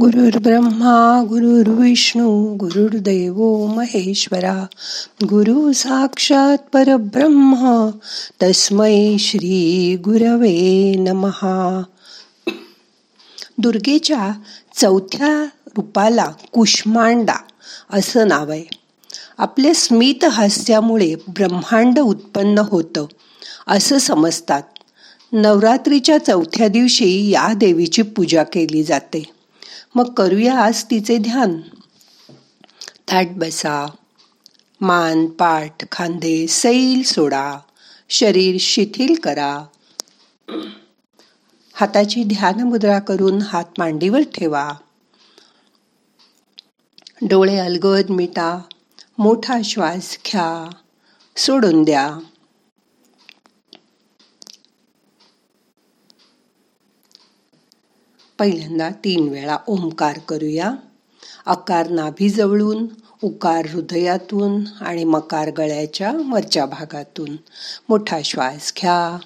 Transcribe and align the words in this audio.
गुरुर्ब्रह्मा 0.00 1.24
गुरुर्विष्णू 1.28 2.54
गुरुर्देव 2.54 3.66
महेश्वरा 3.66 4.66
गुरु 5.24 5.72
साक्षात 5.72 6.58
परब्रह्म 6.72 7.90
तस्मै 8.42 9.16
श्री 9.18 9.96
गुरवे 9.96 10.94
नमहा 10.98 11.82
दुर्गेच्या 13.58 14.32
चौथ्या 14.76 15.44
रूपाला 15.76 16.32
कुष्मांडा 16.52 17.36
असं 17.92 18.28
नाव 18.28 18.50
आहे. 18.50 18.64
आपल्या 19.38 19.74
स्मित 19.74 20.24
हास्यामुळे 20.24 21.14
ब्रह्मांड 21.14 21.98
उत्पन्न 21.98 22.58
होतं 22.58 23.06
असं 23.68 23.98
समजतात. 23.98 24.62
नवरात्रीच्या 25.32 26.18
चौथ्या 26.18 26.68
दिवशी 26.68 27.30
या 27.30 27.52
देवीची 27.52 28.02
पूजा 28.02 28.42
केली 28.42 28.82
जाते. 28.82 29.33
मग 29.94 30.12
करूया 30.14 30.58
आज 30.58 30.84
तिचे 30.84 31.18
ध्यान. 31.18 31.60
थाट 33.08 33.26
बसा 33.28 33.86
मान 34.80 35.26
पाठ 35.26 35.84
खांदे 35.92 36.46
सैल 36.46 37.02
सोडा 37.02 37.58
शरीर 38.08 38.56
शिथिल 38.60 39.14
करा. 39.14 39.64
हाताची 41.74 42.24
ध्यान 42.24 42.62
मुद्रा 42.62 42.98
करून 42.98 43.42
हात 43.42 43.64
मांडीवर 43.78 44.20
ठेवा. 44.20 44.72
डोळे 47.22 47.58
अलगद 47.58 48.10
मिटा 48.10 48.58
मोठा 49.18 49.58
श्वास 49.64 50.18
घ्या 50.26 50.70
सोडून 51.36 51.82
द्या. 51.82 52.18
पहिल्यांदा 58.38 58.90
तीन 58.90 59.28
वेळा 59.28 59.56
ओंकार 59.66 60.18
करूया. 60.18 60.74
आकार 61.46 61.88
नाभीजवळून 61.88 62.86
उकार 63.22 63.66
हृदयातून 63.66 64.64
आणि 64.80 65.04
मकार 65.04 65.50
गळ्याच्या 65.50 66.12
वरच्या 66.32 66.66
भागातून. 66.66 67.36
मोठा 67.88 68.20
श्वास 68.24 68.72
घ्या. 68.76 69.18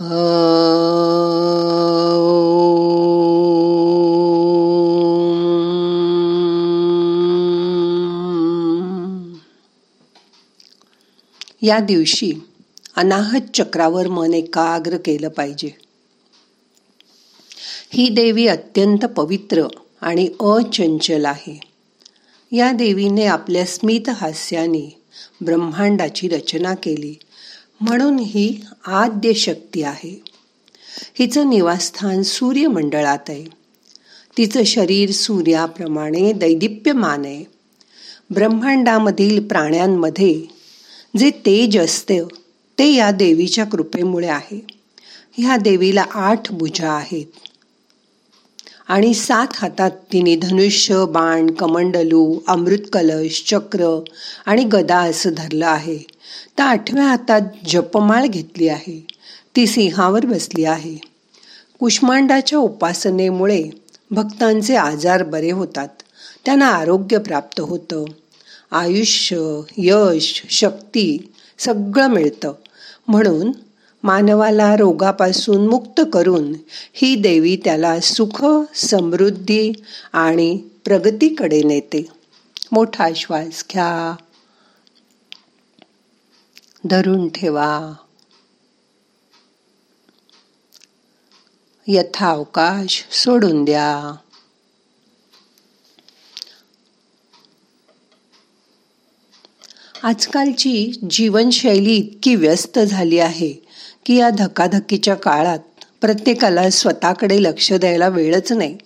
या 0.00 0.10
दिवशी 11.78 12.32
अनाहत 12.96 13.40
चक्रावर 13.54 14.08
मन 14.08 14.34
एकाग्र 14.34 14.96
केलं 14.96 15.28
पाहिजे. 15.28 15.70
ही 17.92 18.08
देवी 18.08 18.46
अत्यंत 18.46 19.04
पवित्र 19.04 19.62
आणि 20.00 20.28
अचंचल 20.40 21.24
आहे. 21.24 21.60
या 22.52 22.72
देवीने 22.72 23.24
आपल्या 23.24 23.64
स्मित 23.64 24.08
हास्याने 24.08 25.00
ब्रह्मांडाची 25.40 26.28
रचना 26.28 26.74
केली. 26.74 27.18
म्हणून 27.80 28.18
ही 28.18 28.60
आद्य 28.86 29.32
शक्ती 29.32 29.82
आहे. 29.82 30.22
हिचं 31.18 31.50
निवासस्थान 31.50 32.22
सूर्यमंडळात 32.22 33.18
आहे. 33.28 33.44
तिचं 34.36 34.64
शरीर 34.64 35.10
सूर्याप्रमाणे 35.10 36.32
दैदिप्यमान 36.32 37.24
आहे. 37.24 37.44
ब्रह्मांडामधील 38.30 39.46
प्राण्यांमध्ये 39.46 40.42
जे 41.18 41.30
तेज 41.30 41.78
असते 41.78 42.20
ते 42.78 42.94
या 42.94 43.10
देवीच्या 43.10 43.64
कृपेमुळे 43.64 44.28
आहे. 44.28 44.66
ह्या 45.32 45.56
देवीला 45.56 46.04
आठ 46.10 46.52
भुजा 46.52 46.92
आहेत. 46.92 47.26
आणि 48.88 49.14
सात 49.14 49.46
हातात 49.54 49.90
तिने 49.90 50.36
धनुष्य 50.36 51.04
बाण 51.08 51.50
कमंडलू 51.50 52.38
अमृत 52.48 52.78
कलश 52.92 53.44
चक्र 53.46 54.00
आणि 54.46 54.64
गदा 54.64 54.98
असं 54.98 55.30
धरलं 55.36 55.66
आहे. 55.66 55.98
तर 56.58 56.62
आठव्या 56.62 57.04
हातात 57.04 57.40
जपमाळ 57.68 58.26
घेतली 58.26 58.68
आहे. 58.68 59.06
ती 59.56 59.66
सिंहावर 59.66 60.26
बसली 60.26 60.64
आहे. 60.64 60.96
कुष्मांडाच्या 61.80 62.58
उपासनेमुळे 62.58 63.68
भक्तांचे 64.10 64.76
आजार 64.76 65.22
बरे 65.22 65.50
होतात. 65.50 65.88
त्यांना 66.44 66.66
आरोग्य 66.66 67.18
प्राप्त 67.18 67.60
होतं. 67.60 68.04
आयुष्य 68.70 69.60
यश 69.76 70.42
शक्ती 70.50 71.32
सगळं 71.58 72.06
मिळतं. 72.06 72.52
म्हणून 73.08 73.52
मानवाला 74.02 74.76
रोगापासून 74.76 75.68
मुक्त 75.68 76.00
करून 76.12 76.54
ही 76.92 77.14
देवी 77.14 77.56
त्याला 77.56 78.00
सुख 78.00 78.46
समृद्धी 78.74 79.72
आणि 80.12 80.68
प्रगतीकडे 80.84 81.62
नेते. 81.62 82.08
मोठा 82.72 83.08
श्वास 83.16 83.64
घ्या. 83.72 84.16
धरून 86.84 87.28
ठेवा. 87.28 87.92
यथावकाश 91.86 93.06
सोडून 93.10 93.64
द्या. 93.64 94.16
आजकालची 100.02 100.92
जीवनशैली 101.10 101.94
इतकी 101.94 102.34
व्यस्त 102.34 102.78
झाली 102.78 103.18
आहे. 103.18 103.67
की 104.08 104.14
या 104.14 104.30
धकाधकीच्या 104.30 105.14
काळात 105.14 105.58
प्रत्येकाला 106.00 106.70
स्वतःकडे 106.70 107.42
लक्ष 107.42 107.72
द्यायला 107.72 108.08
वेळच 108.08 108.52
नाही. 108.52 108.76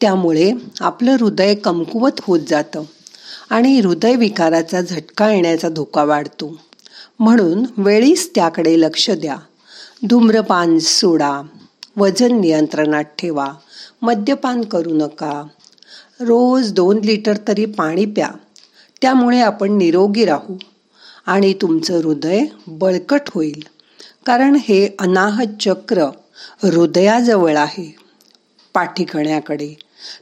त्यामुळे 0.00 0.52
आपलं 0.80 1.16
हृदय 1.20 1.54
कमकुवत 1.54 2.20
होत 2.20 2.40
जातं 2.48 2.82
आणि 3.50 3.80
हृदयविकाराचा 3.80 4.80
झटका 4.80 5.32
येण्याचा 5.32 5.68
धोका 5.68 6.04
वाढतो. 6.04 6.58
म्हणून 7.18 7.64
वेळीच 7.76 8.30
त्याकडे 8.34 8.80
लक्ष 8.80 9.10
द्या. 9.10 9.36
धूम्रपान 10.08 10.78
सोडा. 10.78 11.42
वजन 11.96 12.40
नियंत्रणात 12.40 13.04
ठेवा. 13.04 13.52
मद्यपान 14.02 14.62
करू 14.62 14.94
नका. 14.94 15.46
रोज 16.20 16.72
दोन 16.72 16.98
लिटर 16.98 17.36
तरी 17.48 17.64
पाणी 17.64 18.04
प्या. 18.04 18.30
त्यामुळे 19.02 19.40
आपण 19.40 19.72
निरोगी 19.72 20.24
राहू 20.24 20.56
आणि 21.26 21.54
तुमचं 21.54 22.00
हृदय 22.02 22.40
बळकट 22.66 23.20
होईल. 23.34 23.73
कारण 24.26 24.54
हे 24.54 24.96
अनाहत 24.98 25.62
चक्र 25.62 26.02
हृदयाजवळ 26.62 27.56
आहे. 27.56 27.96
पाठीकण्याकडे. 28.74 29.74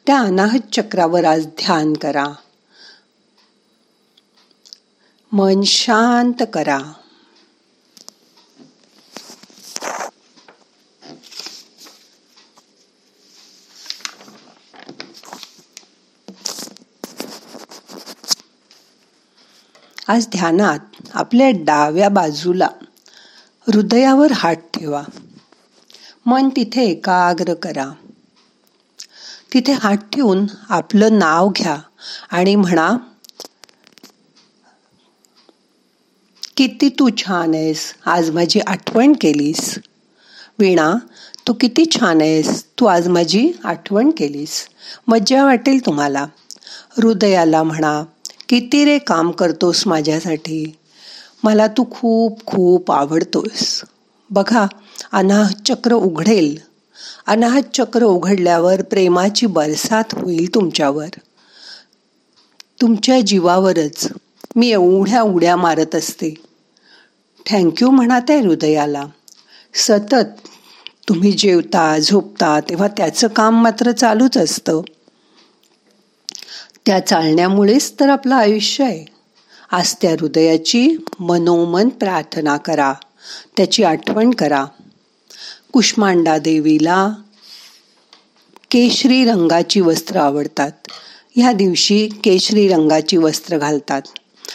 त्या 0.06 0.18
अनाहत 0.18 0.58
चक्रावर 0.72 1.24
आज 1.24 1.46
ध्यान 1.46 1.92
करा. 1.92 2.24
मन 5.32 5.62
शांत 5.62 6.42
करा. 6.52 6.78
आज 20.08 20.28
ध्यानात 20.28 20.78
आपल्या 21.14 21.50
डाव्या 21.50 22.08
बाजूला 22.08 22.68
हृदयावर 23.66 24.32
हात 24.32 24.56
ठेवा. 24.74 25.02
मन 26.26 26.48
तिथे 26.48 26.84
एकाग्र 26.84 27.54
करा. 27.54 27.90
तिथे 29.54 29.72
हात 29.72 29.96
ठेवून 30.12 30.46
आपलं 30.68 31.18
नाव 31.18 31.48
घ्या 31.48 31.76
आणि 32.30 32.56
म्हणा 32.56 32.96
किती 36.56 36.88
तू 36.88 37.10
छान 37.16 37.54
आहेस 37.54 37.94
आज 38.06 38.30
माझी 38.30 38.60
आठवण 38.60 39.12
केलीस. 39.20 39.78
वीणा 40.58 40.94
तू 41.48 41.52
किती 41.52 41.84
छान 41.90 42.20
आहेस 42.20 42.64
तू 42.64 42.86
आज 42.86 43.08
माझी 43.08 43.52
आठवण 43.64 44.10
केलीस. 44.10 44.68
मज्जा 45.08 45.44
वाटेल 45.44 45.86
तुम्हाला. 45.86 46.26
हृदयाला 46.96 47.62
म्हणा 47.62 48.04
किती 48.48 48.84
रे 48.84 48.98
काम 48.98 49.30
करतोस 49.30 49.86
माझ्यासाठी. 49.86 50.76
मला 51.42 51.66
तू 51.66 51.84
खूप 51.90 52.46
खूप 52.46 52.92
आवडतोस 52.92 53.82
बघा 54.30 54.66
अनाहत 55.12 55.54
चक्र 55.66 55.92
उघडेल. 55.92 56.58
अनाहत 57.26 57.62
चक्र 57.74 58.02
उघडल्यावर 58.02 58.82
प्रेमाची 58.82 59.46
बरसात 59.46 60.04
होईल 60.12 60.54
तुमच्यावर. 60.54 61.08
तुमच्या 62.80 63.20
जीवावरच 63.20 64.08
मी 64.56 64.68
एवढ्या 64.68 65.22
उड्या 65.22 65.56
मारत 65.56 65.94
असते. 65.94 66.34
थँक्यू 67.50 67.90
म्हणा 67.90 68.20
आहे 68.28 68.40
हृदयाला. 68.40 69.04
सतत 69.74 70.48
तुम्ही 71.08 71.32
जेवता 71.32 71.98
झोपता 71.98 72.60
तेव्हा 72.60 72.88
त्याचं 72.88 73.28
काम 73.28 73.62
मात्र 73.62 73.90
चालूच 73.90 74.36
असतं. 74.36 74.80
त्या 76.86 77.06
चालण्यामुळेच 77.06 77.94
तर 78.00 78.08
आपलं 78.08 78.34
आयुष्य 78.34 78.84
आहे. 78.84 79.11
आज 79.72 79.94
त्या 79.94 80.10
हृदयाची 80.10 80.96
मनोमन 81.20 81.88
प्रार्थना 81.88 82.56
करा. 82.56 82.94
त्याची 83.56 83.84
आठवण 83.84 84.30
करा. 84.30 84.64
कुष्मांडा 85.72 86.38
देवीला 86.38 87.08
केशरी 88.70 89.24
रंगाची 89.24 89.80
वस्त्र 89.80 90.16
आवडतात. 90.16 90.70
ह्या 91.36 91.52
दिवशी 91.52 92.08
केशरी 92.24 92.68
रंगाची 92.68 93.16
वस्त्र 93.16 93.58
घालतात. 93.58 94.02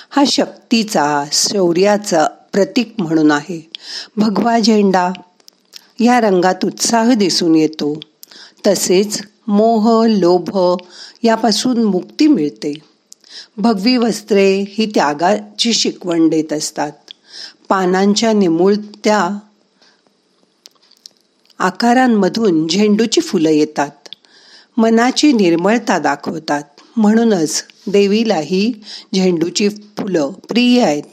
हा 0.10 0.24
शक्तीचा 0.28 1.24
शौर्याचा 1.32 2.28
प्रतीक 2.54 2.94
म्हणून 2.98 3.32
आहे. 3.32 3.70
भगवा 4.18 4.60
झेंडा 4.60 5.12
या 6.00 6.20
रंगात 6.20 6.66
उत्साह 6.66 7.14
दिसून 7.14 7.56
येतो. 7.56 8.00
तसेच 8.68 9.22
मोह 9.48 10.06
लोभ 10.06 10.78
यापासून 11.24 11.84
मुक्ती 11.84 12.28
मिळते. 12.28 12.87
भगवी 13.58 13.98
वस्त्रे 13.98 14.62
ही 14.62 14.86
त्यागाची 14.86 15.74
शिकवण 15.74 16.30
देत 16.30 16.54
असतात. 16.54 16.92
पानांच्या 17.70 18.34
निमुळत्या 18.34 19.38
आकारांमधून 21.60 22.68
झेंडूची 22.68 23.22
फुलं 23.22 23.50
येतात. 23.50 24.10
मनाची 24.78 25.32
निर्मळता 25.32 26.00
दाखवतात. 26.00 26.64
म्हणूनच 26.98 27.64
देवीलाही 27.88 28.74
झेंडूची 29.16 29.70
फुलं 29.70 30.32
प्रिय 30.50 30.84
आहेत. 30.84 31.04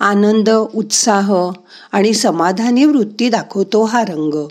आनंद 0.00 0.50
उत्साह 0.50 1.50
आणि 1.92 2.14
समाधानी 2.14 2.84
वृत्ती 2.84 3.28
दाखवतो 3.28 3.84
हा 3.84 4.02
रंग. 4.02 4.48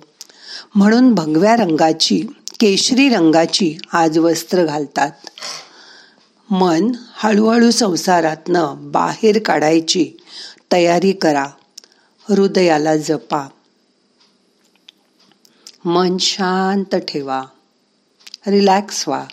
म्हणून 0.75 1.13
भगव्या 1.13 1.55
रंगाची 1.55 2.23
केशरी 2.59 3.09
रंगाची 3.09 3.77
आज 3.93 4.17
वस्त्र 4.17 4.65
घालतात. 4.65 5.11
मन 6.49 6.91
हळूहळू 7.13 7.71
संसारातनं 7.71 8.91
बाहेर 8.91 9.39
काढायची 9.45 10.13
तयारी 10.71 11.11
करा. 11.11 11.47
हृदयाला 12.29 12.97
जपा. 12.97 13.47
मन 15.85 16.17
शांत 16.17 16.95
ठेवा. 16.95 17.43
रिलॅक्स 18.47 19.07
व्हा. 19.07 19.25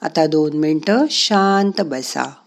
आता 0.00 0.26
दोन 0.26 0.52
मिनटं 0.52 1.04
शांत 1.10 1.80
बसा. 1.80 2.39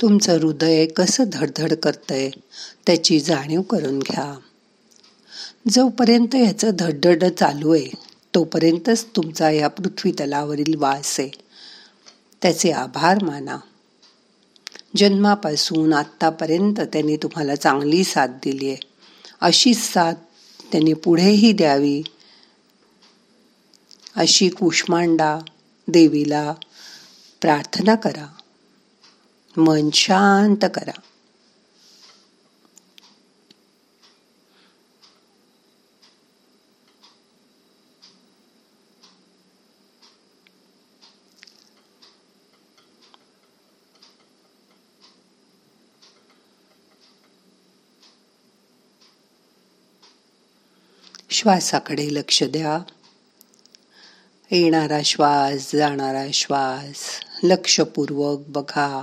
तुमचं 0.00 0.40
हृदय 0.40 0.86
कसं 0.86 1.24
धडधड 1.32 1.72
करतंय 1.72 2.30
त्याची 2.86 3.20
जाणीव 3.20 3.62
करून 3.62 3.98
घ्या. 3.98 4.38
जोपर्यंत 5.70 6.34
ह्याचं 6.34 6.70
धडधड 6.78 7.24
चालू 7.24 7.74
आहे 7.74 7.90
तोपर्यंतच 8.34 9.06
तुमचा 9.16 9.50
या 9.50 9.68
पृथ्वी 9.68 10.12
तलावरील 10.12 10.74
वास 10.76 11.20
आहे. 11.20 11.30
त्याचे 12.42 12.70
आभार 12.70 13.24
माना. 13.24 13.58
जन्मापासून 14.96 15.92
आत्तापर्यंत 15.92 16.80
त्यांनी 16.80 17.16
तुम्हाला 17.16 17.54
चांगली 17.54 18.04
साथ 18.04 18.28
दिली 18.28 18.66
आहे. 18.66 18.76
अशीच 19.40 19.80
साथ 19.80 20.12
त्यांनी 20.72 20.92
पुढेही 20.92 21.52
द्यावी. 21.52 22.02
अशी 24.16 24.48
कुष्मांडा 24.48 25.38
देवीला 25.88 26.54
प्रार्थना 27.40 27.94
करा. 27.94 28.37
मन 29.58 29.90
शांत 29.90 30.64
करा. 30.74 31.00
श्वासाकडे 51.30 52.14
लक्ष 52.14 52.42
द्या. 52.42 52.82
येणारा 54.50 55.02
श्वास 55.04 55.72
जाणारा 55.72 56.26
श्वास 56.34 57.20
लक्षपूर्वक 57.42 58.38
बघा. 58.48 59.02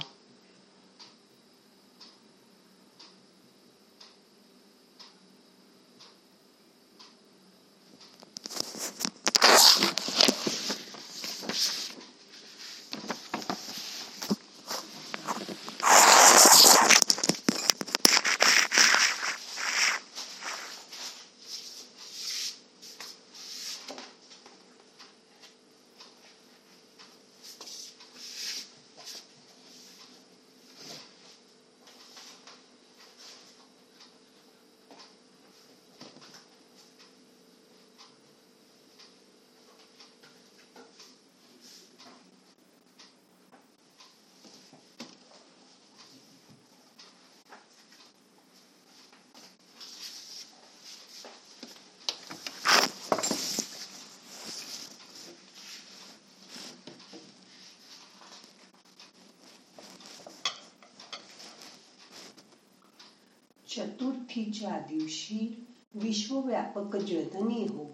चतुर्थीच्या 63.76 64.70
दिवशी 64.70 65.66
विश्वव्यापक 65.94 66.96
जननी 66.96 67.68
हो. 67.68 67.86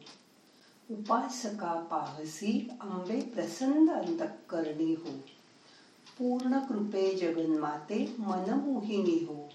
उपासका 0.90 1.76
पाहसी 1.76 2.70
आंबे 2.82 3.22
प्रसन्न 3.22 3.90
अंतकरणी 3.90 4.94
हो. 4.94 5.12
पूर्ण 6.18 6.60
कृपे 6.60 7.16
जगन्माते 7.16 8.16
मनमोहिनी 8.20 9.26
हो. 9.28 9.50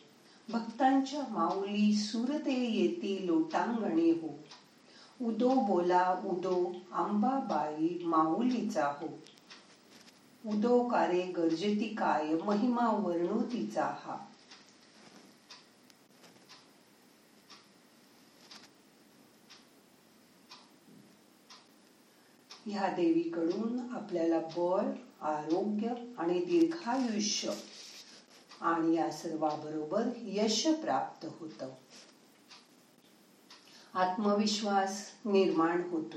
भक्तांच्या 0.48 1.22
माऊली 1.30 1.92
सुरते 1.92 2.70
येती 2.70 3.26
लोटांगणी 3.26 4.10
हो. 4.10 4.34
उदो 5.20 5.48
बोला 5.48 6.12
उदो 6.24 6.72
आंबाबाई 6.92 7.98
माऊलीचा 8.04 8.86
हो. 8.86 9.06
उदो 10.50 10.88
कारे 10.88 11.22
गर्जती 11.24 11.94
काय 11.94 12.34
महिमा 12.34 12.90
वर्णोतीचा 12.90 13.84
हा. 13.84 14.16
ह्या 22.68 22.88
देवीकडून 22.88 23.90
आपल्याला 23.92 24.38
बळ 24.38 24.84
आरोग्य 25.20 25.88
आणि 26.18 26.40
दीर्घायुष्य 26.40 27.50
आणि 28.60 28.96
या 28.96 29.10
सर्वाबरोबर 29.10 30.02
यश 30.22 30.66
प्राप्त 30.66 31.26
होत. 31.40 31.64
आत्मविश्वास 33.94 35.02
निर्माण 35.24 35.82
होतो. 35.90 36.16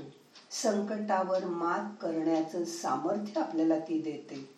संकटावर 0.50 1.44
मात 1.44 1.84
करण्याचं 2.00 2.64
सामर्थ्य 2.64 3.40
आपल्याला 3.40 3.78
ती 3.78 4.02
देते. 4.02 4.48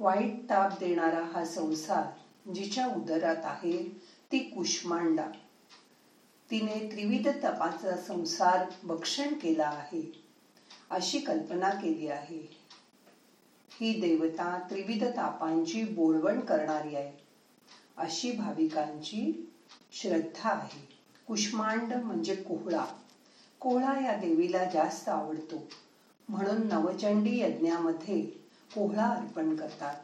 वाईट 0.00 0.50
ताप 0.50 0.78
देणारा 0.78 1.24
हा 1.24 1.44
संसार 1.44 2.02
जिच्या 2.50 2.86
उदरात 2.86 3.44
आहे 3.44 3.98
ती 4.32 4.38
कुष्मांडा. 4.38 5.26
तिने 6.50 6.80
त्रिविध 6.92 7.28
तपाचा 7.44 7.96
संसार 7.96 8.64
भक्षण 8.82 9.34
केला 9.34 9.66
आहे. 9.66 10.02
अशी 10.90 11.18
कल्पना 11.18 11.70
केली 11.70 12.08
आहे. 12.08 12.40
ही 13.80 14.00
देवता 14.00 14.58
त्रिविध 14.70 15.04
तापांची 15.04 15.84
बोलवण 15.84 16.40
करणारी 16.40 16.94
आहे. 16.94 17.12
अशी 17.96 18.30
भाविकांची 18.30 19.46
श्रद्धा 19.92 20.50
आहे. 20.50 20.80
कुष्मांड 21.26 21.92
म्हणजे 21.92 22.34
कोहळा. 22.34 22.84
कोहळा 23.60 23.98
या 23.98 24.14
देवीला 24.14 24.64
जास्त 24.64 25.08
आवडतो. 25.08 25.62
म्हणून 26.28 26.68
नवचंडी 26.68 27.40
यज्ञामध्ये 27.40 28.20
कोहळा 28.74 29.06
अर्पण 29.06 29.54
करतात. 29.54 29.94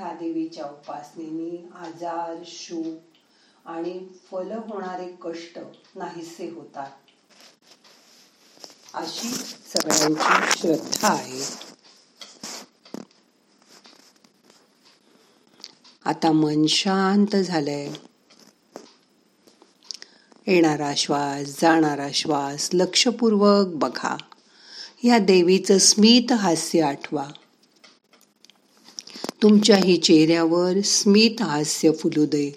ह्या 0.00 0.12
देवीच्या 0.12 0.64
उपासनेने 0.64 1.68
आजार 1.74 2.42
शोक 2.46 2.96
आणि 3.64 4.06
फल 4.30 4.52
होणारे 4.52 5.08
कष्ट 5.24 5.58
नाहीसे 5.96 6.50
होतात. 6.50 6.90
अशी 8.94 9.28
सगळ्यांची 9.74 10.58
श्रद्धा 10.58 11.08
आहे. 11.08 11.44
आता 16.04 16.32
मन 16.32 16.66
शांत 16.66 17.36
झालंय. 17.36 17.92
येणारा 20.46 20.92
श्वास 20.96 21.60
जाणारा 21.62 22.08
श्वास 22.14 22.70
लक्षपूर्वक 22.72 23.66
बघा. 23.66 24.16
या 25.04 25.18
देवीचं 25.18 25.78
स्मित 25.78 26.32
हास्य 26.32 26.82
आठवा. 26.82 27.28
तुमच्याही 29.42 29.96
चेहऱ्यावर 29.96 30.80
स्मित 30.84 31.42
हास्य 31.42 31.90
फुलू 31.92 32.24
दे. 32.26 32.50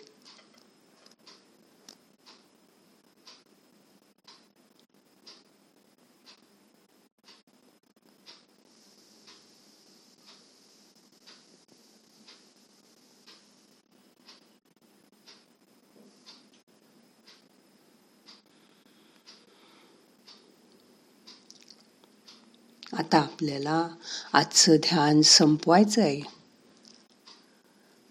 आता 22.94 23.18
आपल्याला 23.18 23.88
आजचं 24.34 24.76
ध्यान 24.76 25.22
संपवायचं 25.22 26.02
आहे 26.02 26.22